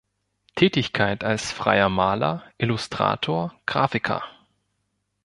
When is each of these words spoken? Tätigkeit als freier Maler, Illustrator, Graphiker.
Tätigkeit 0.55 1.23
als 1.23 1.51
freier 1.51 1.87
Maler, 1.87 2.41
Illustrator, 2.57 3.53
Graphiker. 3.67 4.23